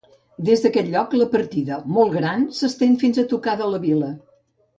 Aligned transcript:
Des 0.45 0.61
d'aquest 0.61 0.87
lloc, 0.95 1.13
la 1.21 1.27
partida, 1.33 1.77
molt 1.97 2.15
gran, 2.15 2.47
s'estén 2.61 2.97
fins 3.05 3.21
a 3.21 3.27
tocar 3.37 3.55
de 3.63 3.71
la 3.75 3.83
vila. 3.87 4.11